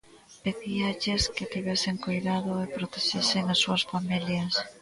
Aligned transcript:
Pedíalles 0.43 1.21
que 1.35 1.45
tivesen 1.53 1.95
coidado 2.05 2.51
e 2.65 2.67
protexesen 2.77 3.43
as 3.53 3.59
súas 3.63 3.83
familias. 3.91 4.53